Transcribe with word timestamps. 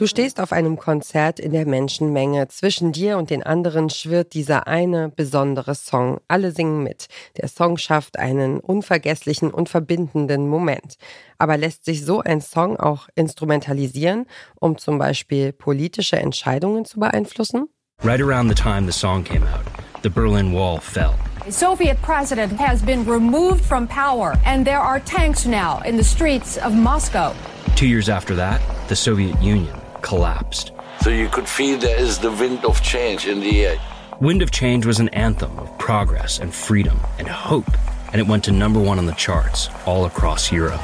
Du 0.00 0.06
stehst 0.06 0.40
auf 0.40 0.52
einem 0.52 0.78
Konzert 0.78 1.38
in 1.38 1.52
der 1.52 1.66
Menschenmenge. 1.66 2.48
Zwischen 2.48 2.90
dir 2.90 3.18
und 3.18 3.28
den 3.28 3.42
anderen 3.42 3.90
schwirrt 3.90 4.32
dieser 4.32 4.66
eine 4.66 5.10
besondere 5.10 5.74
Song. 5.74 6.22
Alle 6.26 6.52
singen 6.52 6.82
mit. 6.82 7.08
Der 7.36 7.48
Song 7.48 7.76
schafft 7.76 8.18
einen 8.18 8.60
unvergesslichen 8.60 9.50
und 9.50 9.68
verbindenden 9.68 10.48
Moment. 10.48 10.96
Aber 11.36 11.58
lässt 11.58 11.84
sich 11.84 12.02
so 12.02 12.22
ein 12.22 12.40
Song 12.40 12.78
auch 12.78 13.08
instrumentalisieren, 13.14 14.24
um 14.58 14.78
zum 14.78 14.96
Beispiel 14.96 15.52
politische 15.52 16.16
Entscheidungen 16.16 16.86
zu 16.86 16.98
beeinflussen? 16.98 17.68
Right 18.02 18.22
around 18.22 18.48
the 18.48 18.54
time 18.54 18.90
the 18.90 18.98
song 18.98 19.22
came 19.22 19.42
out, 19.42 19.66
the 20.02 20.08
Berlin 20.08 20.54
Wall 20.54 20.80
fell. 20.80 21.12
The 21.44 21.52
Soviet 21.52 22.00
president 22.00 22.58
has 22.58 22.80
been 22.80 23.06
removed 23.06 23.62
from 23.66 23.86
power, 23.86 24.38
and 24.46 24.66
there 24.66 24.80
are 24.80 24.98
tanks 25.04 25.44
now 25.44 25.82
in 25.84 25.98
the 25.98 26.04
streets 26.04 26.56
of 26.56 26.72
Moscow. 26.72 27.34
Two 27.76 27.86
years 27.86 28.08
after 28.08 28.34
that, 28.36 28.62
the 28.88 28.96
Soviet 28.96 29.38
Union 29.42 29.79
collapsed. 30.10 30.72
So 31.02 31.10
you 31.10 31.28
could 31.28 31.48
feel 31.48 31.78
there 31.78 31.96
is 31.96 32.18
the 32.18 32.32
wind 32.32 32.64
of 32.64 32.82
change 32.82 33.28
in 33.28 33.38
the 33.38 33.64
air. 33.64 33.78
Wind 34.20 34.42
of 34.42 34.50
Change 34.50 34.84
was 34.84 34.98
an 34.98 35.08
anthem 35.10 35.56
of 35.56 35.78
progress 35.78 36.40
and 36.40 36.52
freedom 36.52 36.98
and 37.20 37.28
hope, 37.28 37.70
and 38.10 38.20
it 38.20 38.26
went 38.26 38.42
to 38.44 38.50
number 38.50 38.80
one 38.80 38.98
on 38.98 39.06
the 39.06 39.12
charts 39.12 39.68
all 39.86 40.06
across 40.06 40.50
Europe. 40.50 40.80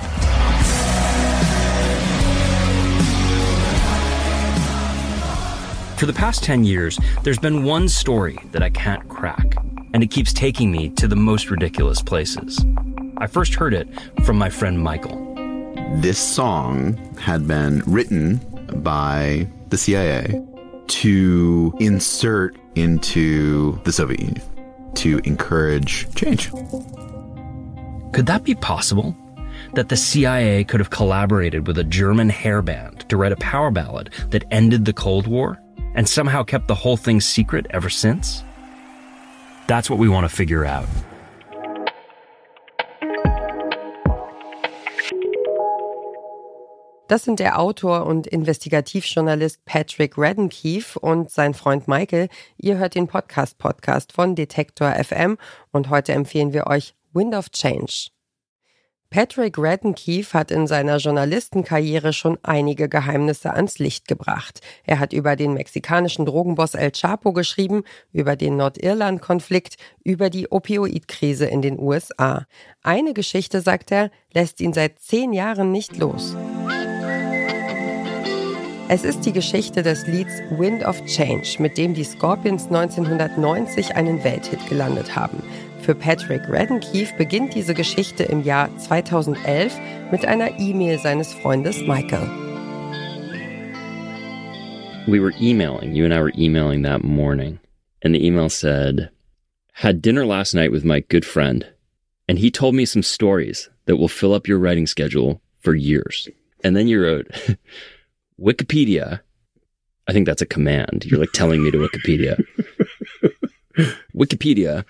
For 5.98 6.06
the 6.06 6.14
past 6.14 6.44
10 6.44 6.62
years, 6.62 6.96
there's 7.24 7.40
been 7.40 7.64
one 7.64 7.88
story 7.88 8.38
that 8.52 8.62
I 8.62 8.70
can't 8.70 9.08
crack, 9.08 9.56
and 9.92 10.04
it 10.04 10.12
keeps 10.12 10.32
taking 10.32 10.70
me 10.70 10.90
to 10.90 11.08
the 11.08 11.16
most 11.16 11.50
ridiculous 11.50 12.00
places. 12.00 12.64
I 13.16 13.26
first 13.26 13.54
heard 13.54 13.74
it 13.74 13.88
from 14.24 14.38
my 14.38 14.50
friend 14.50 14.78
Michael. 14.78 15.34
This 15.96 16.18
song 16.18 16.94
had 17.16 17.48
been 17.48 17.82
written 17.86 18.40
by 18.82 19.46
the 19.68 19.78
CIA 19.78 20.42
to 20.88 21.74
insert 21.80 22.56
into 22.74 23.80
the 23.84 23.92
Soviet 23.92 24.20
Union 24.20 24.42
to 24.94 25.20
encourage 25.24 26.12
change. 26.14 26.50
Could 28.12 28.26
that 28.26 28.44
be 28.44 28.54
possible? 28.54 29.16
That 29.74 29.88
the 29.88 29.96
CIA 29.96 30.64
could 30.64 30.80
have 30.80 30.90
collaborated 30.90 31.66
with 31.66 31.78
a 31.78 31.84
German 31.84 32.30
hairband 32.30 33.08
to 33.08 33.16
write 33.16 33.32
a 33.32 33.36
power 33.36 33.70
ballad 33.70 34.10
that 34.30 34.44
ended 34.50 34.84
the 34.84 34.92
Cold 34.92 35.26
War 35.26 35.60
and 35.94 36.08
somehow 36.08 36.42
kept 36.42 36.68
the 36.68 36.74
whole 36.74 36.96
thing 36.96 37.20
secret 37.20 37.66
ever 37.70 37.90
since? 37.90 38.44
That's 39.66 39.90
what 39.90 39.98
we 39.98 40.08
want 40.08 40.28
to 40.28 40.34
figure 40.34 40.64
out. 40.64 40.86
Das 47.08 47.22
sind 47.22 47.38
der 47.38 47.60
Autor 47.60 48.04
und 48.06 48.26
Investigativjournalist 48.26 49.64
Patrick 49.64 50.18
Reddenkeefe 50.18 50.98
und 50.98 51.30
sein 51.30 51.54
Freund 51.54 51.86
Michael. 51.86 52.28
Ihr 52.56 52.78
hört 52.78 52.96
den 52.96 53.06
Podcast-Podcast 53.06 54.12
von 54.12 54.34
Detektor 54.34 54.92
FM 54.92 55.38
und 55.70 55.88
heute 55.88 56.12
empfehlen 56.12 56.52
wir 56.52 56.66
euch 56.66 56.94
Wind 57.12 57.36
of 57.36 57.50
Change. 57.50 58.08
Patrick 59.08 59.56
Reddenkeefe 59.56 60.36
hat 60.36 60.50
in 60.50 60.66
seiner 60.66 60.96
Journalistenkarriere 60.96 62.12
schon 62.12 62.38
einige 62.42 62.88
Geheimnisse 62.88 63.54
ans 63.54 63.78
Licht 63.78 64.08
gebracht. 64.08 64.60
Er 64.84 64.98
hat 64.98 65.12
über 65.12 65.36
den 65.36 65.54
mexikanischen 65.54 66.26
Drogenboss 66.26 66.74
El 66.74 66.90
Chapo 66.90 67.32
geschrieben, 67.32 67.84
über 68.12 68.34
den 68.34 68.56
Nordirland-Konflikt, 68.56 69.76
über 70.02 70.28
die 70.28 70.50
Opioidkrise 70.50 71.46
in 71.46 71.62
den 71.62 71.78
USA. 71.78 72.46
Eine 72.82 73.14
Geschichte, 73.14 73.60
sagt 73.60 73.92
er, 73.92 74.10
lässt 74.34 74.60
ihn 74.60 74.72
seit 74.72 74.98
zehn 74.98 75.32
Jahren 75.32 75.70
nicht 75.70 75.96
los. 75.96 76.34
Es 78.88 79.02
ist 79.02 79.26
die 79.26 79.32
Geschichte 79.32 79.82
des 79.82 80.06
Lieds 80.06 80.40
Wind 80.48 80.84
of 80.84 81.04
Change, 81.06 81.56
mit 81.58 81.76
dem 81.76 81.92
die 81.92 82.04
Scorpions 82.04 82.66
1990 82.66 83.96
einen 83.96 84.22
Welthit 84.22 84.64
gelandet 84.68 85.16
haben. 85.16 85.42
Für 85.82 85.96
Patrick 85.96 86.48
Reddenkeefe 86.48 87.12
beginnt 87.18 87.56
diese 87.56 87.74
Geschichte 87.74 88.22
im 88.22 88.44
Jahr 88.44 88.70
2011 88.78 89.76
mit 90.12 90.24
einer 90.24 90.60
E-Mail 90.60 91.00
seines 91.00 91.34
Freundes 91.34 91.80
Michael. 91.80 92.28
We 95.08 95.20
were 95.20 95.34
emailing, 95.40 95.92
you 95.92 96.04
and 96.04 96.14
I 96.14 96.20
were 96.20 96.32
emailing 96.38 96.84
that 96.84 97.02
morning, 97.02 97.58
and 98.04 98.14
the 98.14 98.24
email 98.24 98.48
said, 98.48 99.10
Had 99.72 100.00
dinner 100.00 100.24
last 100.24 100.54
night 100.54 100.70
with 100.70 100.84
my 100.84 101.00
good 101.00 101.24
friend, 101.24 101.66
and 102.28 102.38
he 102.38 102.52
told 102.52 102.76
me 102.76 102.86
some 102.86 103.02
stories 103.02 103.68
that 103.86 103.96
will 103.96 104.08
fill 104.08 104.32
up 104.32 104.46
your 104.46 104.60
writing 104.60 104.86
schedule 104.86 105.40
for 105.58 105.74
years. 105.74 106.28
And 106.62 106.76
then 106.76 106.86
you 106.86 107.02
wrote, 107.02 107.26
Wikipedia. 108.40 109.20
I 110.08 110.12
think 110.12 110.26
that's 110.26 110.42
a 110.42 110.46
command. 110.46 111.04
You're 111.04 111.20
like 111.20 111.32
telling 111.32 111.62
me 111.62 111.70
to 111.70 111.78
Wikipedia. 111.78 112.42
Wikipedia, 114.14 114.84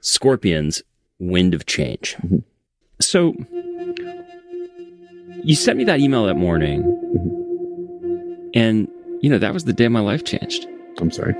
Scorpions, 0.00 0.82
Wind 1.18 1.54
of 1.54 1.66
Change. 1.66 2.16
Mm-hmm. 2.16 2.38
So 3.00 3.34
you 5.44 5.54
sent 5.54 5.78
me 5.78 5.84
that 5.84 6.00
email 6.00 6.26
that 6.26 6.34
morning, 6.34 6.82
mm-hmm. 6.82 8.50
and 8.54 8.88
you 9.20 9.30
know 9.30 9.38
that 9.38 9.54
was 9.54 9.64
the 9.64 9.72
day 9.72 9.88
my 9.88 10.00
life 10.00 10.24
changed. 10.24 10.66
I'm 10.98 11.10
sorry. 11.10 11.34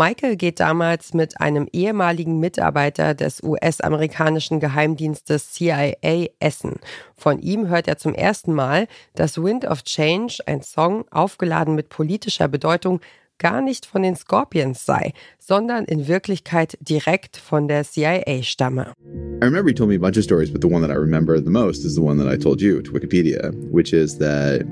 Michael 0.00 0.36
geht 0.36 0.60
damals 0.60 1.12
mit 1.12 1.42
einem 1.42 1.68
ehemaligen 1.74 2.40
Mitarbeiter 2.40 3.12
des 3.12 3.42
US-amerikanischen 3.42 4.58
Geheimdienstes 4.58 5.52
CIA 5.52 6.28
essen. 6.38 6.76
Von 7.14 7.38
ihm 7.38 7.68
hört 7.68 7.86
er 7.86 7.98
zum 7.98 8.14
ersten 8.14 8.54
Mal, 8.54 8.88
dass 9.14 9.36
Wind 9.36 9.66
of 9.66 9.84
Change, 9.84 10.38
ein 10.46 10.62
Song 10.62 11.04
aufgeladen 11.10 11.74
mit 11.74 11.90
politischer 11.90 12.48
Bedeutung, 12.48 13.02
gar 13.36 13.60
nicht 13.60 13.84
von 13.84 14.00
den 14.02 14.16
Scorpions 14.16 14.86
sei, 14.86 15.12
sondern 15.38 15.84
in 15.84 16.08
Wirklichkeit 16.08 16.78
direkt 16.80 17.36
von 17.36 17.68
der 17.68 17.84
CIA 17.84 18.42
stamme. 18.42 18.94
I 19.42 19.44
remember 19.44 19.68
he 19.68 19.74
told 19.74 19.90
me 19.90 19.96
a 19.96 19.98
bunch 19.98 20.16
of 20.16 20.24
stories, 20.24 20.50
but 20.50 20.62
the 20.62 20.68
one 20.68 20.80
that 20.80 20.90
I 20.90 20.98
remember 20.98 21.38
the 21.38 21.50
most 21.50 21.84
is 21.84 21.94
the 21.94 22.02
one 22.02 22.16
that 22.16 22.32
I 22.32 22.38
told 22.38 22.62
you 22.62 22.80
to 22.80 22.90
Wikipedia, 22.92 23.52
which 23.70 23.92
is 23.92 24.16
that 24.16 24.64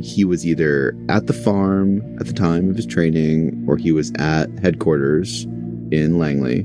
he 0.00 0.24
was 0.24 0.46
either 0.46 0.96
at 1.08 1.26
the 1.26 1.32
farm 1.32 2.00
at 2.20 2.26
the 2.26 2.32
time 2.32 2.70
of 2.70 2.76
his 2.76 2.86
training 2.86 3.64
or 3.68 3.76
he 3.76 3.92
was 3.92 4.12
at 4.18 4.46
headquarters 4.60 5.44
in 5.90 6.18
Langley 6.18 6.60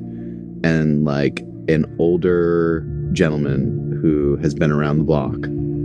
and 0.64 1.06
like 1.06 1.40
an 1.68 1.86
older 2.00 2.88
gentleman 3.14 4.00
who 4.02 4.36
has 4.38 4.54
been 4.54 4.72
around 4.72 4.98
the 4.98 5.04
block 5.04 5.42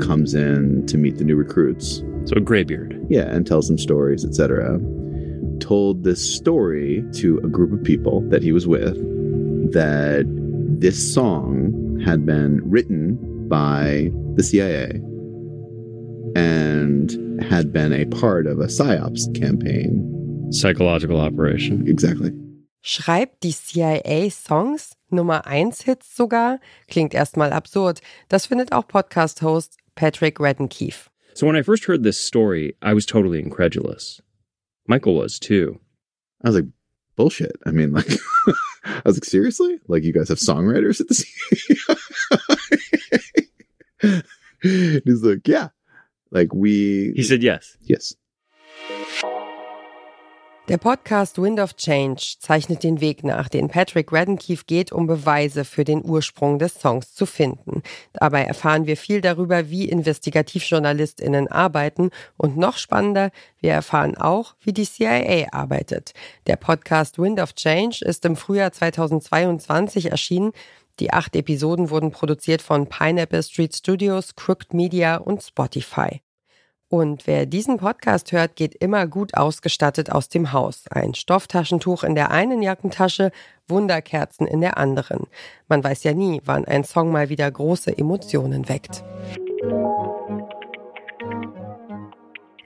comes 0.06 0.34
in 0.34 0.86
to 0.86 0.97
meet 0.97 1.19
the 1.19 1.25
new 1.25 1.36
recruits. 1.36 2.03
So 2.25 2.36
a 2.36 2.41
graybeard. 2.41 3.06
yeah 3.09 3.22
and 3.22 3.47
tells 3.47 3.69
them 3.69 3.78
stories 3.78 4.25
etc 4.25 4.78
told 5.60 6.04
this 6.04 6.22
story 6.36 7.03
to 7.12 7.38
a 7.38 7.48
group 7.48 7.72
of 7.72 7.82
people 7.82 8.20
that 8.28 8.42
he 8.42 8.53
was 8.53 8.66
with 8.66 8.97
that 9.72 10.25
this 10.78 11.15
song 11.15 12.00
had 12.04 12.25
been 12.25 12.60
written 12.69 13.48
by 13.48 14.10
the 14.34 14.42
CIA 14.42 15.00
and 16.36 17.28
had 17.43 17.72
been 17.72 17.93
a 17.93 18.04
part 18.06 18.47
of 18.47 18.59
a 18.60 18.66
psyops 18.66 19.32
campaign 19.38 20.15
Psychological 20.50 21.21
operation. 21.21 21.87
exactly 21.87 22.32
Schreibt 22.82 23.41
die 23.43 23.50
CIA 23.50 24.31
Songs? 24.31 24.94
Nummer 25.10 25.47
1 25.47 25.72
Hits 25.84 26.15
sogar? 26.15 26.60
Klingt 26.88 27.12
erstmal 27.15 27.53
absurd. 27.53 28.00
Das 28.28 28.47
findet 28.47 28.72
auch 28.72 28.87
Podcast-Host 28.87 29.77
Patrick 29.94 30.38
Reddenkeefe. 30.38 31.09
So 31.34 31.47
when 31.47 31.56
I 31.56 31.62
first 31.62 31.87
heard 31.87 32.03
this 32.03 32.19
story, 32.19 32.77
I 32.82 32.94
was 32.94 33.04
totally 33.04 33.41
incredulous. 33.41 34.22
Michael 34.87 35.16
was 35.16 35.38
too. 35.38 35.81
I 36.44 36.48
was 36.48 36.56
like, 36.56 36.66
bullshit. 37.16 37.56
I 37.66 37.72
mean, 37.72 37.93
like, 37.93 38.09
I 38.84 39.03
was 39.04 39.16
like, 39.16 39.25
seriously? 39.25 39.81
Like, 39.88 40.04
you 40.04 40.12
guys 40.12 40.28
have 40.28 40.38
songwriters 40.38 41.00
at 41.00 41.09
the 41.09 41.15
CIA? 44.03 44.22
He's 45.04 45.22
like, 45.22 45.47
yeah. 45.47 45.68
Like, 46.30 46.53
we. 46.53 47.13
He 47.15 47.22
said 47.22 47.42
yes. 47.42 47.77
yes. 47.83 48.16
Der 50.69 50.77
Podcast 50.77 51.41
Wind 51.41 51.60
of 51.60 51.77
Change 51.77 52.34
zeichnet 52.41 52.83
den 52.83 53.01
Weg 53.01 53.25
nach, 53.25 53.48
den 53.48 53.69
Patrick 53.69 54.13
Reddenkeefe 54.13 54.65
geht, 54.66 54.92
um 54.92 55.07
Beweise 55.07 55.65
für 55.65 55.83
den 55.83 56.04
Ursprung 56.04 56.59
des 56.59 56.75
Songs 56.75 57.15
zu 57.15 57.25
finden. 57.25 57.83
Dabei 58.13 58.42
erfahren 58.42 58.86
wir 58.86 58.98
viel 58.98 59.22
darüber, 59.22 59.71
wie 59.71 59.89
Investigativjournalistinnen 59.89 61.48
arbeiten 61.48 62.10
und 62.36 62.59
noch 62.59 62.77
spannender, 62.77 63.31
wir 63.60 63.72
erfahren 63.72 64.15
auch, 64.19 64.57
wie 64.60 64.74
die 64.74 64.84
CIA 64.84 65.47
arbeitet. 65.53 66.13
Der 66.47 66.57
Podcast 66.57 67.19
Wind 67.19 67.41
of 67.41 67.54
Change 67.54 68.04
ist 68.04 68.27
im 68.27 68.36
Frühjahr 68.36 68.71
2022 68.71 70.10
erschienen. 70.10 70.53
Die 71.00 71.12
acht 71.12 71.36
Episoden 71.36 71.91
wurden 71.91 72.10
produziert 72.10 72.62
von 72.62 72.89
Pineapple 72.89 73.42
Street 73.42 73.74
Studios, 73.74 74.34
Crooked 74.34 74.74
Media 74.74 75.16
und 75.16 75.42
Spotify. 75.42 76.21
Und 76.91 77.27
wer 77.27 77.45
diesen 77.45 77.77
Podcast 77.77 78.33
hört, 78.33 78.56
geht 78.56 78.74
immer 78.74 79.06
gut 79.06 79.34
ausgestattet 79.34 80.10
aus 80.10 80.30
dem 80.30 80.53
Haus. 80.53 80.84
Ein 80.91 81.15
Stofftaschentuch 81.15 82.03
in 82.03 82.15
der 82.15 82.30
einen 82.30 82.62
Jackentasche, 82.62 83.30
Wunderkerzen 83.68 84.47
in 84.47 84.62
der 84.62 84.78
anderen. 84.78 85.27
Man 85.68 85.84
weiß 85.84 86.03
ja 86.04 86.15
nie, 86.15 86.41
wann 86.47 86.65
ein 86.65 86.84
Song 86.84 87.12
mal 87.12 87.28
wieder 87.28 87.50
große 87.50 87.97
Emotionen 87.97 88.71
weckt. 88.71 89.04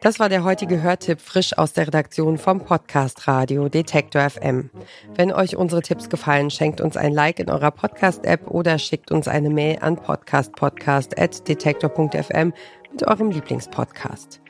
Das 0.02 0.18
war 0.18 0.28
der 0.28 0.42
heutige 0.42 0.82
Hörtipp 0.82 1.20
frisch 1.20 1.56
aus 1.56 1.74
der 1.74 1.86
Redaktion 1.86 2.36
vom 2.36 2.58
Podcast 2.58 3.28
Radio 3.28 3.68
Detektor 3.68 4.28
FM. 4.28 4.68
Wenn 5.14 5.32
euch 5.32 5.56
unsere 5.56 5.80
Tipps 5.80 6.08
gefallen, 6.08 6.50
schenkt 6.50 6.80
uns 6.80 6.96
ein 6.96 7.12
Like 7.12 7.38
in 7.38 7.48
eurer 7.48 7.70
Podcast-App 7.70 8.50
oder 8.50 8.80
schickt 8.80 9.12
uns 9.12 9.28
eine 9.28 9.48
Mail 9.48 9.78
an 9.80 9.94
podcastpodcast.detektor.fm 9.94 12.52
mit 12.90 13.06
eurem 13.06 13.30
Lieblingspodcast. 13.30 14.40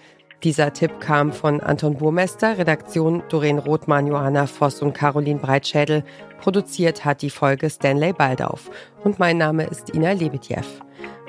Dieser 0.42 0.72
Tipp 0.72 1.00
kam 1.00 1.32
von 1.32 1.60
Anton 1.60 1.98
Burmester, 1.98 2.56
Redaktion 2.56 3.22
Doreen 3.28 3.58
Rothmann, 3.58 4.06
Johanna 4.06 4.46
Voss 4.46 4.80
und 4.80 4.94
Caroline 4.94 5.38
Breitschädel. 5.38 6.02
Produziert 6.40 7.04
hat 7.04 7.20
die 7.20 7.28
Folge 7.28 7.68
Stanley 7.68 8.14
Baldauf. 8.14 8.70
Und 9.04 9.18
mein 9.18 9.36
Name 9.36 9.64
ist 9.64 9.94
Ina 9.94 10.12
Lebetjew. 10.12 10.64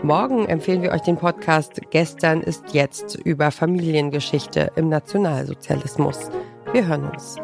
Morgen 0.03 0.47
empfehlen 0.49 0.81
wir 0.81 0.91
euch 0.91 1.01
den 1.01 1.15
Podcast 1.15 1.79
Gestern 1.91 2.41
ist 2.41 2.73
jetzt 2.73 3.15
über 3.15 3.51
Familiengeschichte 3.51 4.69
im 4.75 4.89
Nationalsozialismus. 4.89 6.29
Wir 6.73 6.85
hören 6.85 7.09
uns. 7.09 7.37